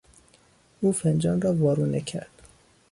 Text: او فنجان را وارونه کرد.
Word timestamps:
او 0.81 0.91
فنجان 0.91 1.41
را 1.41 1.53
وارونه 1.55 2.01
کرد. 2.01 2.31